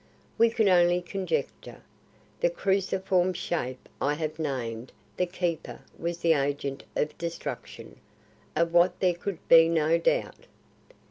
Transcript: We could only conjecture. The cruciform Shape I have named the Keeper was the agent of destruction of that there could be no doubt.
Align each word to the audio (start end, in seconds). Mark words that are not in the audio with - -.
We 0.39 0.49
could 0.49 0.67
only 0.67 0.99
conjecture. 0.99 1.83
The 2.39 2.49
cruciform 2.49 3.33
Shape 3.33 3.87
I 4.01 4.15
have 4.15 4.39
named 4.39 4.91
the 5.15 5.27
Keeper 5.27 5.81
was 5.95 6.17
the 6.21 6.33
agent 6.33 6.83
of 6.95 7.15
destruction 7.19 7.99
of 8.55 8.71
that 8.73 8.99
there 8.99 9.13
could 9.13 9.47
be 9.47 9.69
no 9.69 9.99
doubt. 9.99 10.47